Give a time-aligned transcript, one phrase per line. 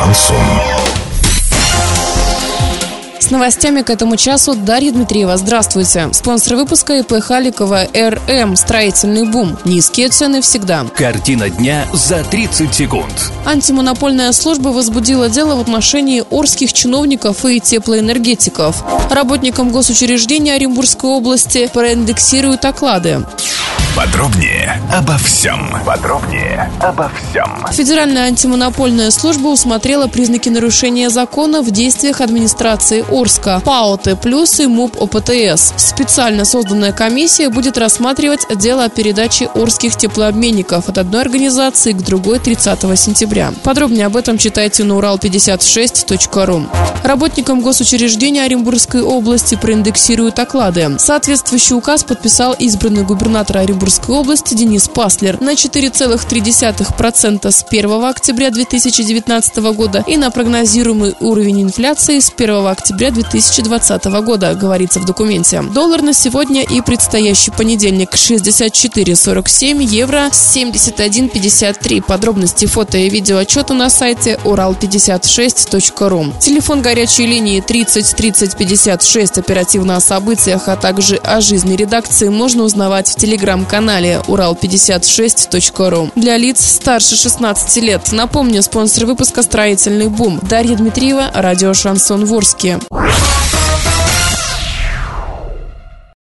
[0.00, 0.36] Шансон.
[3.18, 5.36] С новостями к этому часу Дарья Дмитриева.
[5.36, 6.08] Здравствуйте.
[6.12, 9.58] Спонсор выпуска ИП Халикова РМ «Строительный бум».
[9.66, 10.86] Низкие цены всегда.
[10.96, 13.30] Картина дня за 30 секунд.
[13.44, 18.82] Антимонопольная служба возбудила дело в отношении орских чиновников и теплоэнергетиков.
[19.10, 23.26] Работникам госучреждения Оренбургской области проиндексируют оклады.
[24.00, 25.60] Подробнее обо всем.
[25.84, 27.66] Подробнее обо всем.
[27.70, 34.16] Федеральная антимонопольная служба усмотрела признаки нарушения закона в действиях администрации Орска, ПАО Т+,
[34.58, 35.74] и МУП ОПТС.
[35.76, 42.38] Специально созданная комиссия будет рассматривать дело о передаче орских теплообменников от одной организации к другой
[42.38, 43.52] 30 сентября.
[43.64, 46.66] Подробнее об этом читайте на урал56.ру.
[47.04, 50.96] Работникам госучреждения Оренбургской области проиндексируют оклады.
[50.98, 59.56] Соответствующий указ подписал избранный губернатор Оренбургской области Денис Паслер на 4,3% с 1 октября 2019
[59.74, 65.62] года и на прогнозируемый уровень инфляции с 1 октября 2020 года, говорится в документе.
[65.62, 72.02] Доллар на сегодня и предстоящий понедельник 64,47, евро 71,53.
[72.02, 76.32] Подробности фото и видео отчета на сайте урал56.ру.
[76.40, 82.64] Телефон горячей линии 30 30 56 оперативно о событиях, а также о жизни редакции можно
[82.64, 83.16] узнавать в
[83.70, 86.10] телеграм-канале урал56.ру.
[86.16, 88.12] Для лиц старше 16 лет.
[88.12, 90.40] Напомню, спонсор выпуска «Строительный бум».
[90.42, 92.80] Дарья Дмитриева, радио «Шансон Ворске».